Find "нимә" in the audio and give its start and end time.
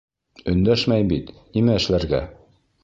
1.59-1.79